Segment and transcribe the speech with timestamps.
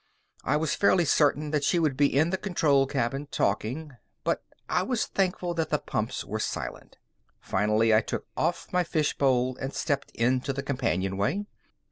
[0.43, 4.81] I was fairly certain that she would be in the control cabin, talking, but I
[4.81, 6.97] was thankful that the pumps were silent.
[7.39, 11.45] Finally, I took off my fishbowl and stepped into the companionway.